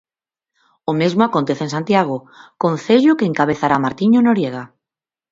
O 0.91 0.93
mesmo 1.01 1.21
acontece 1.23 1.63
en 1.67 1.73
Santiago, 1.75 2.17
Concello 2.63 3.17
que 3.17 3.27
encabezará 3.31 3.75
Martiño 3.85 4.19
Noriega. 4.27 4.63